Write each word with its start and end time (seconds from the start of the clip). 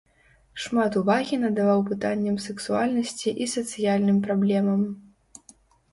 Шмат 0.61 0.95
увагі 1.01 1.35
надаваў 1.43 1.83
пытанням 1.91 2.39
сексуальнасці 2.47 3.35
і 3.45 3.51
сацыяльным 3.55 4.17
праблемам. 4.29 4.81